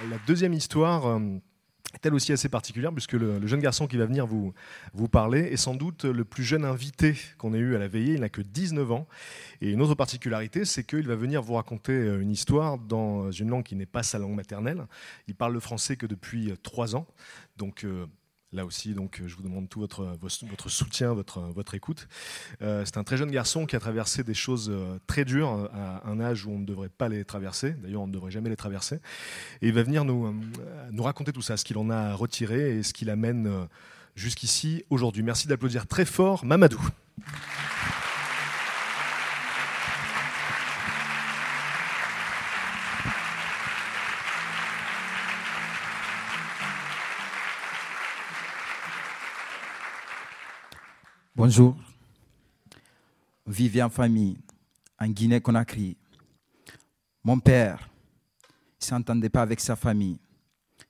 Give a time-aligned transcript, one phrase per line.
[0.00, 1.18] La deuxième histoire euh,
[1.92, 4.54] est elle aussi assez particulière puisque le, jeune garçon qui va venir vous,
[4.94, 8.14] vous parler est sans doute le plus jeune invité qu'on ait eu à la veillée.
[8.14, 9.08] Il n'a que 19 ans.
[9.60, 13.50] Et une autre particularité, c'est qu'il va venir vous raconter euh, une histoire dans une
[13.50, 14.86] langue qui n'est pas sa langue maternelle.
[15.26, 17.06] Il parle le français que depuis 3 ans.
[17.56, 18.06] Donc euh,
[18.52, 20.16] Là aussi, donc, je vous demande tout votre,
[20.48, 22.08] votre soutien, votre, votre écoute.
[22.62, 26.08] Euh, c'est un très jeune garçon qui a traversé des choses euh, très dures à
[26.08, 27.72] un âge où on ne devrait pas les traverser.
[27.72, 29.00] D'ailleurs, on ne devrait jamais les traverser.
[29.60, 30.32] Et il va venir nous, euh,
[30.92, 33.68] nous raconter tout ça, ce qu'il en a retiré et ce qu'il amène
[34.14, 35.22] jusqu'ici aujourd'hui.
[35.22, 36.80] Merci d'applaudir très fort Mamadou.
[51.38, 51.76] Bonjour.
[53.46, 54.38] Vivez en famille
[54.98, 55.96] en Guinée-Conakry.
[57.22, 57.88] Mon père
[58.80, 60.18] ne s'entendait pas avec sa famille.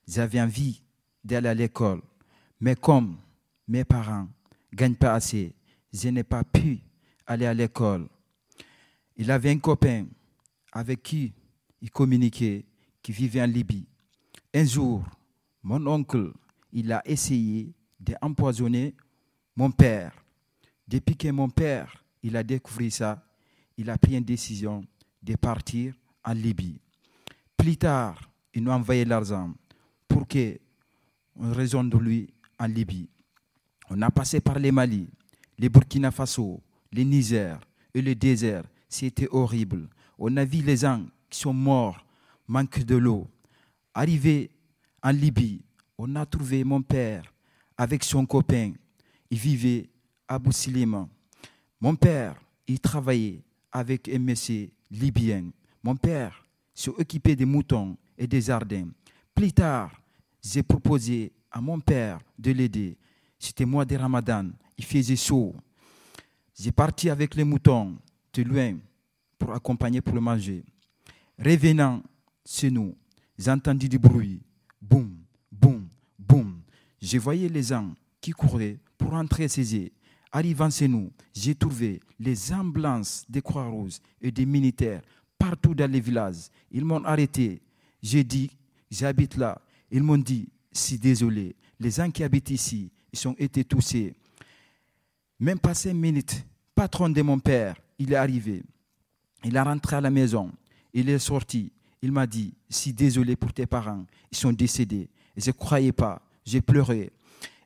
[0.06, 0.80] J'avais envie
[1.22, 2.00] d'aller à l'école.
[2.60, 3.18] Mais comme
[3.68, 4.26] mes parents
[4.72, 5.54] ne gagnent pas assez,
[5.92, 6.78] je n'ai pas pu
[7.26, 8.08] aller à l'école.
[9.18, 10.06] Il avait un copain
[10.72, 11.34] avec qui
[11.82, 12.64] il communiquait,
[13.02, 13.86] qui vivait en Libye.
[14.54, 15.04] Un jour,
[15.62, 16.32] mon oncle,
[16.72, 18.94] il a essayé d'empoisonner
[19.54, 20.14] mon père.
[20.88, 23.22] Depuis que mon père il a découvert ça,
[23.76, 24.82] il a pris une décision
[25.22, 26.80] de partir en Libye.
[27.56, 28.20] Plus tard,
[28.54, 29.52] ils nous ont envoyé l'argent
[30.08, 30.58] pour que
[31.36, 33.08] on raisonne de lui en Libye.
[33.90, 35.08] On a passé par les Mali,
[35.58, 37.60] les Burkina Faso, les Niger
[37.94, 38.64] et le désert.
[38.88, 39.88] C'était horrible.
[40.18, 42.04] On a vu les gens qui sont morts,
[42.48, 43.28] manque de l'eau.
[43.94, 44.50] Arrivé
[45.02, 45.62] en Libye,
[45.98, 47.32] on a trouvé mon père
[47.76, 48.72] avec son copain.
[49.30, 49.88] Il vivait
[50.28, 51.08] à Boussilima.
[51.80, 55.50] Mon père, il travaillait avec un monsieur libyen.
[55.82, 56.44] Mon père
[56.74, 58.88] s'occupait des moutons et des jardins.
[59.34, 59.90] Plus tard,
[60.42, 62.96] j'ai proposé à mon père de l'aider.
[63.38, 65.54] C'était mois de Ramadan, il faisait chaud.
[66.58, 67.96] J'ai parti avec les moutons
[68.32, 68.76] de loin
[69.38, 70.64] pour accompagner pour le manger.
[71.38, 72.02] Revenant
[72.44, 72.96] chez nous,
[73.38, 74.40] j'ai entendu du bruit.
[74.82, 75.16] Boum,
[75.52, 76.60] boum, boum.
[77.00, 79.90] Je voyais les gens qui couraient pour entrer chez eux.
[80.30, 85.02] Arrivant chez nous, j'ai trouvé les ambulances des Croix-Rouges et des militaires
[85.38, 86.48] partout dans les villages.
[86.70, 87.62] Ils m'ont arrêté.
[88.02, 88.50] J'ai dit,
[88.90, 89.60] j'habite là.
[89.90, 94.14] Ils m'ont dit, si désolé, les gens qui habitent ici, ils ont été touchés.
[95.40, 98.62] Même pas cinq minutes, patron de mon père, il est arrivé.
[99.44, 100.52] Il est rentré à la maison.
[100.92, 101.72] Il est sorti.
[102.02, 105.08] Il m'a dit, si désolé pour tes parents, ils sont décédés.
[105.36, 106.20] Je ne croyais pas.
[106.44, 107.12] J'ai pleuré.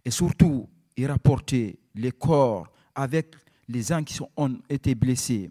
[0.05, 3.35] Et surtout, il rapportait les corps avec
[3.69, 5.51] les gens qui ont été blessés.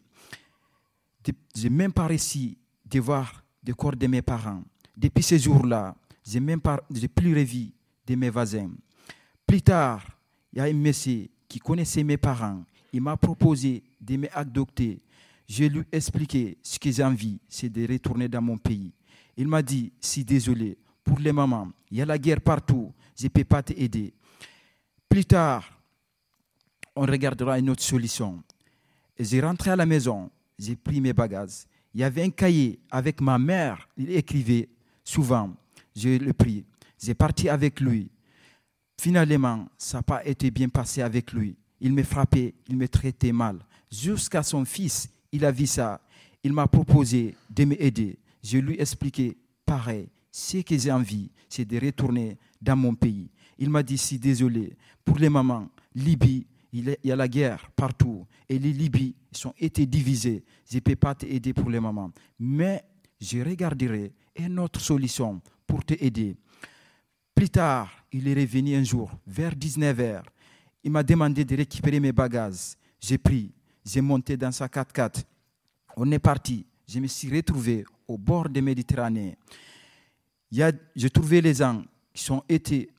[1.55, 4.63] Je n'ai même pas réussi de voir le corps de mes parents.
[4.95, 7.71] Depuis ce jour-là, je n'ai même pas j'ai plus revu
[8.05, 8.71] de mes voisins.
[9.45, 10.05] Plus tard,
[10.53, 12.63] il y a un monsieur qui connaissait mes parents.
[12.93, 15.01] Il m'a proposé de m'adopter.
[15.47, 18.93] Je lui ai expliqué ce que j'ai envie, c'est de retourner dans mon pays.
[19.37, 23.25] Il m'a dit, si désolé, pour les mamans, il y a la guerre partout, je
[23.25, 24.13] ne peux pas t'aider.
[25.11, 25.69] Plus tard,
[26.95, 28.41] on regardera une autre solution.
[29.19, 31.65] J'ai rentré à la maison, j'ai pris mes bagages.
[31.93, 34.69] Il y avait un cahier avec ma mère, il écrivait
[35.03, 35.53] souvent.
[35.93, 36.63] Je l'ai pris.
[36.97, 38.09] J'ai parti avec lui.
[38.97, 41.57] Finalement, ça n'a pas été bien passé avec lui.
[41.81, 43.59] Il me frappait, il me traitait mal.
[43.91, 45.99] Jusqu'à son fils, il a vu ça.
[46.41, 48.17] Il m'a proposé de m'aider.
[48.41, 49.35] Je lui ai expliqué,
[49.65, 53.29] pareil, ce que j'ai envie, c'est de retourner dans mon pays.
[53.57, 58.25] Il m'a dit, si désolé, pour les mamans, Libye, il y a la guerre partout.
[58.47, 60.43] Et les Libyes sont été divisés.
[60.69, 62.11] Je ne peux pas t'aider pour les mamans.
[62.39, 62.83] Mais
[63.19, 66.37] je regarderai une autre solution pour t'aider.
[67.35, 70.23] Plus tard, il est revenu un jour, vers 19h.
[70.83, 72.75] Il m'a demandé de récupérer mes bagages.
[72.99, 73.51] J'ai pris,
[73.85, 75.23] j'ai monté dans sa 4x4.
[75.97, 76.65] On est parti.
[76.87, 79.37] Je me suis retrouvé au bord de Méditerranée.
[80.51, 81.83] J'ai trouvé les gens
[82.13, 82.89] qui sont été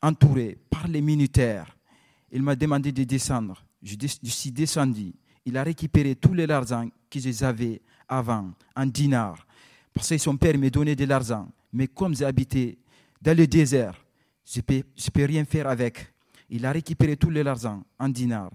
[0.00, 1.76] entourés par les militaires.
[2.30, 3.64] Il m'a demandé de descendre.
[3.82, 5.12] je, suis descendu.
[5.44, 9.46] Il a récupéré tous les l'argent que j'avais avant, en dinars.
[9.92, 11.48] Parce que son père me donnait de l'argent.
[11.72, 12.78] Mais comme j'habitais
[13.20, 13.94] dans le désert,
[14.44, 16.12] je ne peux, rien faire avec.
[16.48, 18.50] Il a récupéré les l'argent en dinars.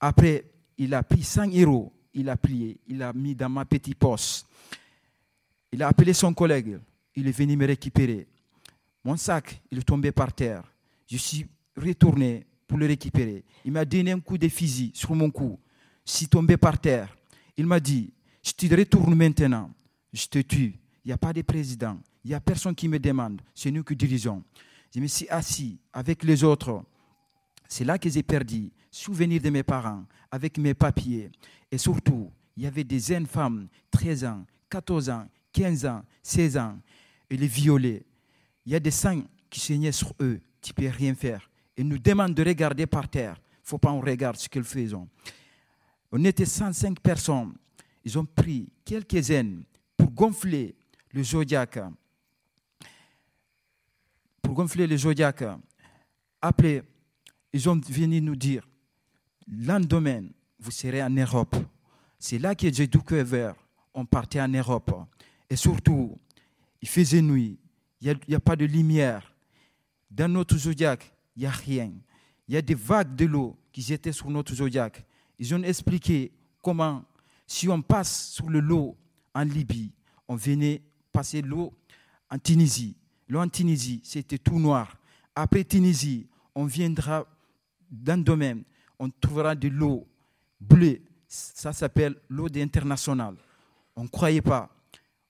[0.00, 0.44] Après,
[0.76, 4.42] il a pris 100 euros, il a plié, il a mis dans ma petite poche.
[5.72, 6.78] Il a appelé son collègue,
[7.14, 8.26] il est venu me récupérer.
[9.04, 10.62] Mon sac, il est tombé par terre.
[11.06, 11.46] Je suis
[11.76, 13.44] retourné pour le récupérer.
[13.64, 15.58] Il m'a donné un coup de fusil sur mon cou.
[16.06, 17.16] Je suis tombé par terre.
[17.56, 18.12] Il m'a dit,
[18.42, 19.70] je te retourne maintenant.
[20.12, 20.74] Je te tue.
[21.04, 21.98] Il n'y a pas de président.
[22.24, 23.40] Il n'y a personne qui me demande.
[23.54, 24.42] C'est nous qui dirigeons.
[24.94, 26.84] Je me suis assis avec les autres.
[27.68, 31.30] C'est là que j'ai perdu souvenir de mes parents avec mes papiers.
[31.70, 36.56] Et surtout, il y avait des jeunes femmes, 13 ans, 14 ans, 15 ans, 16
[36.56, 36.78] ans,
[37.30, 38.04] et les violés.
[38.64, 40.40] Il y a des sangs qui saignaient sur eux.
[40.60, 41.48] Tu ne peux rien faire.
[41.76, 43.36] Ils nous demandent de regarder par terre.
[43.38, 45.08] Il ne faut pas qu'on regarde ce qu'ils font.
[46.10, 47.54] On était 105 personnes.
[48.04, 49.60] Ils ont pris quelques uns
[49.96, 50.74] pour gonfler
[51.12, 51.78] le zodiaque.
[54.42, 55.44] Pour gonfler le zodiaque.
[56.40, 56.82] Après,
[57.52, 58.66] ils ont venu nous dire,
[59.46, 60.24] lendemain,
[60.58, 61.56] vous serez en Europe.
[62.18, 63.54] C'est là que j'ai découvert,
[63.94, 64.92] on partait en Europe.
[65.50, 66.18] Et surtout,
[66.80, 67.58] il faisait nuit,
[68.00, 69.34] il n'y a, pas de lumière.
[70.10, 71.92] Dans notre zodiaque, il n'y a rien.
[72.46, 75.04] Il y a des vagues de l'eau qui étaient sur notre zodiaque.
[75.38, 76.32] Ils ont expliqué
[76.62, 77.04] comment,
[77.46, 78.96] si on passe sur le lot
[79.34, 79.92] en Libye,
[80.28, 80.82] on venait
[81.12, 81.72] passer l'eau
[82.30, 82.96] en Tunisie.
[83.28, 84.96] L'eau en Tunisie, c'était tout noir.
[85.34, 87.26] Après Tunisie, on viendra
[87.90, 88.62] dans le domaine,
[88.98, 90.06] on trouvera de l'eau
[90.60, 91.00] bleue.
[91.26, 93.36] Ça s'appelle l'eau internationale.
[93.94, 94.70] On ne croyait pas.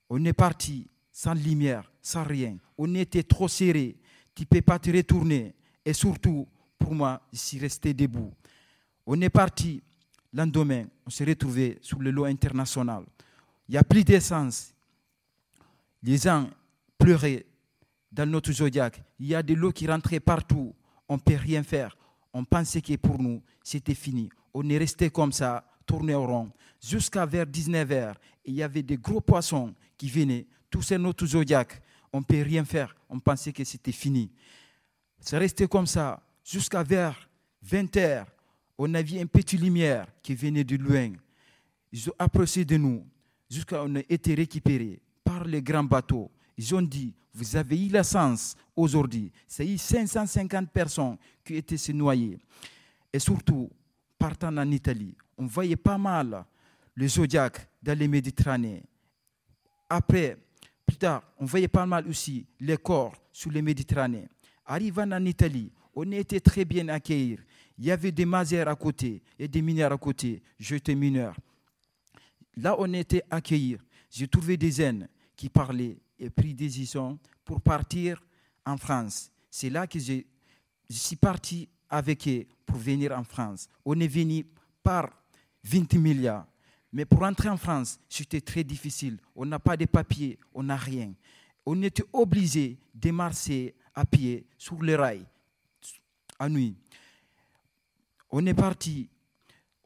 [0.09, 0.87] On est parti
[1.19, 2.57] sans lumière, sans rien.
[2.77, 3.97] On était trop serré.
[4.37, 5.53] Tu ne peux pas te retourner.
[5.85, 6.47] Et surtout,
[6.79, 8.33] pour moi, je suis resté debout.
[9.05, 9.83] On est parti
[10.33, 13.03] lendemain, on s'est retrouvé sur le lot international.
[13.69, 14.73] Il n'y a plus d'essence.
[16.05, 16.49] Les gens
[16.97, 17.45] pleuraient
[18.13, 19.03] dans notre zodiaque.
[19.19, 20.73] Il y a de l'eau qui rentrait partout.
[21.09, 21.97] On ne peut rien faire.
[22.33, 24.29] On pensait que pour nous, c'était fini.
[24.55, 26.53] On est resté comme ça, tourné au rond.
[26.81, 30.47] Jusqu'à vers 19h, il y avait des gros poissons qui venaient.
[30.71, 31.81] Tous ces notre zodiaque.
[32.13, 32.95] On ne peut rien faire.
[33.09, 34.31] On pensait que c'était fini.
[35.21, 37.29] C'est resté comme ça jusqu'à vers
[37.67, 38.27] 20h
[38.79, 41.13] on avait une petite lumière qui venait de loin.
[41.93, 43.05] Ils ont approché de nous
[43.51, 46.31] jusqu'à on a été récupérés par les grands bateaux.
[46.57, 49.33] Ils ont dit, vous avez eu la chance aujourd'hui.
[49.49, 52.39] C'est eu 550 personnes qui étaient se noyer.
[53.13, 53.69] Et surtout,
[54.19, 56.45] partant en Italie, on voyait pas mal
[56.95, 58.83] le zodiaque dans les Méditerranées.
[59.89, 60.37] Après,
[61.39, 64.29] on voyait pas mal aussi les corps sur les Méditerranées.
[64.67, 67.39] Arrivant en Italie, on était très bien accueillis.
[67.79, 70.43] Il y avait des masères à côté et des mineurs à côté.
[70.59, 71.37] J'étais mineur.
[72.57, 73.79] Là, on était accueillis.
[74.11, 78.23] J'ai trouvé des jeunes qui parlaient et pris des décision pour partir
[78.67, 79.31] en France.
[79.51, 80.23] C'est là que je,
[80.91, 83.69] je suis parti avec eux pour venir en France.
[83.85, 84.45] On est venu
[84.83, 85.11] par
[85.65, 86.47] 20 milliards.
[86.93, 89.19] Mais pour entrer en France, c'était très difficile.
[89.37, 91.13] On n'a pas de papiers, on n'a rien.
[91.67, 95.27] On était obligé de marcher à pied sur le rail
[96.39, 96.77] à nuit
[98.31, 99.09] on est parti,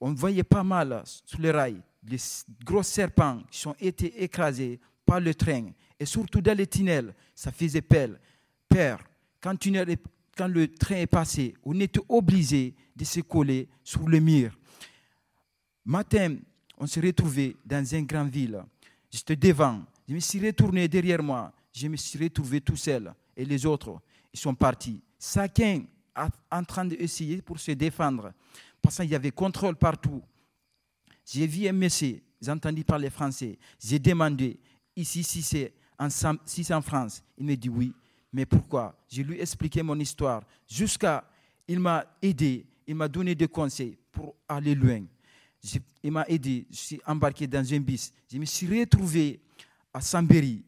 [0.00, 2.18] on voyait pas mal sur les rails les
[2.64, 5.66] gros serpents qui ont été écrasés par le train.
[6.00, 8.18] Et surtout dans les tunnels, ça faisait peur.
[9.40, 9.56] Quand,
[10.36, 14.58] quand le train est passé, on était obligé de se coller sur le mur.
[15.84, 16.38] Matin,
[16.78, 18.62] on s'est retrouvé dans une grande ville.
[19.10, 19.82] J'étais devant.
[20.08, 21.52] Je me suis retourné derrière moi.
[21.72, 23.14] Je me suis retrouvé tout seul.
[23.36, 24.00] Et les autres,
[24.32, 25.00] ils sont partis.
[25.18, 25.84] Chacun
[26.50, 28.32] en train d'essayer pour se défendre.
[28.80, 30.22] Parce qu'il y avait contrôle partout.
[31.24, 33.58] J'ai vu un monsieur, j'ai entendu parler français.
[33.80, 34.58] J'ai demandé,
[34.96, 36.08] ici, si c'est en,
[36.44, 37.22] si en France.
[37.38, 37.94] Il me dit oui.
[38.32, 38.96] Mais pourquoi?
[39.08, 40.42] Je lui ai expliqué mon histoire.
[40.66, 41.24] Jusqu'à,
[41.68, 45.04] il m'a aidé, il m'a donné des conseils pour aller loin.
[46.02, 48.12] Il m'a aidé, je suis embarqué dans un bus.
[48.30, 49.40] Je me suis retrouvé
[49.94, 50.64] à Sambéry,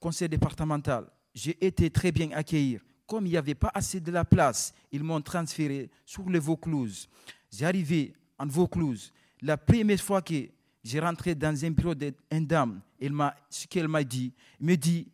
[0.00, 1.06] conseil départemental.
[1.34, 2.78] J'ai été très bien accueilli
[3.12, 7.10] comme il n'y avait pas assez de la place, ils m'ont transféré sur le Vaucluse.
[7.52, 9.12] J'arrivais en Vaucluse.
[9.42, 10.48] La première fois que
[10.82, 13.12] j'ai rentré dans un bureau d'une dame, elle
[13.50, 15.08] ce qu'elle m'a dit, elle me dit,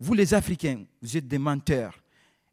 [0.00, 2.02] vous les Africains, vous êtes des menteurs.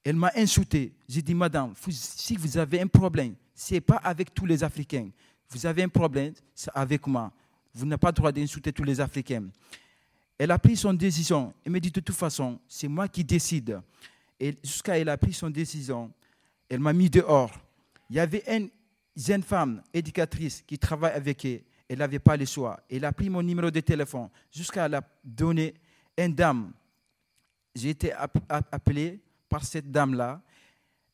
[0.03, 0.91] Elle m'a insulté.
[1.07, 5.11] J'ai dit, madame, si vous avez un problème, ce n'est pas avec tous les Africains.
[5.51, 6.33] Vous avez un problème,
[6.73, 7.31] avec moi.
[7.73, 9.47] Vous n'avez pas le droit d'insulter tous les Africains.
[10.37, 11.53] Elle a pris son décision.
[11.65, 13.81] Elle me dit, de toute façon, c'est moi qui décide.
[14.39, 16.11] Et jusqu'à elle a pris son décision,
[16.69, 17.51] elle m'a mis dehors.
[18.09, 18.67] Il y avait un,
[19.19, 22.79] jeune femme éducatrice qui travaille avec elle, elle n'avait pas le choix.
[22.89, 25.73] Elle a pris mon numéro de téléphone jusqu'à la donner
[26.17, 26.71] une dame.
[27.75, 30.41] J'ai été appelé par cette dame-là.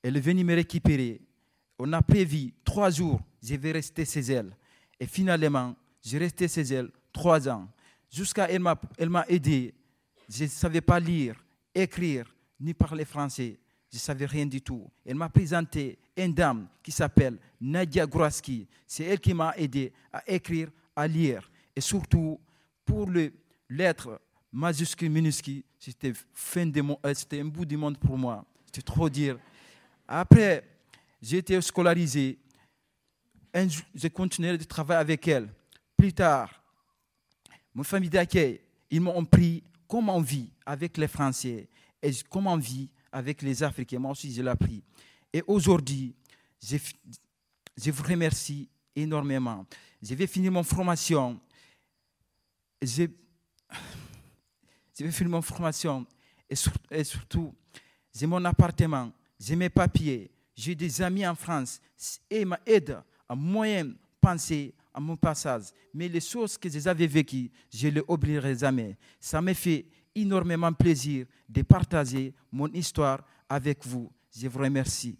[0.03, 1.21] Elle est venue me récupérer.
[1.79, 4.55] On a prévu trois jours, je vais rester chez elle.
[4.99, 7.67] Et finalement, j'ai resté chez elle trois ans.
[8.11, 8.61] Jusqu'à elle
[9.09, 9.73] m'a aidé.
[10.29, 11.35] Je ne savais pas lire,
[11.73, 13.59] écrire, ni parler français.
[13.91, 14.89] Je ne savais rien du tout.
[15.05, 18.67] Elle m'a présenté une dame qui s'appelle Nadia Groaski.
[18.87, 21.49] C'est elle qui m'a aidé à écrire, à lire.
[21.75, 22.39] Et surtout,
[22.83, 23.31] pour les
[23.69, 24.19] lettres
[24.51, 26.13] majuscules, minuscules, c'était
[26.57, 28.43] euh, c'était un bout du monde pour moi.
[28.65, 29.37] C'était trop dire.
[30.07, 30.63] Après,
[31.21, 32.39] j'ai été scolarisé.
[33.93, 35.47] J'ai continué de travailler avec elle.
[35.95, 36.61] Plus tard,
[37.73, 38.59] mon famille d'accueil,
[38.89, 41.69] ils m'ont pris comment on vit avec les Français
[42.01, 43.99] et comment on vit avec les Africains.
[43.99, 44.83] Moi aussi, je l'ai appris.
[45.31, 46.13] Et aujourd'hui,
[46.61, 49.65] je vous remercie énormément.
[50.01, 51.39] Je vais finir mon formation.
[52.81, 53.07] Je,
[54.99, 56.05] vais finir mon formation.
[56.49, 56.55] Et,
[56.91, 57.55] et surtout,
[58.13, 61.79] j'ai mon appartement, j'ai mes papiers, j'ai des amis en France
[62.29, 65.65] et m'aident à moyen penser à mon passage.
[65.93, 68.97] Mais les choses que j'avais vécues, je ne les oublierai jamais.
[69.19, 74.11] Ça me fait énormément plaisir de partager mon histoire avec vous.
[74.35, 75.17] Je vous remercie.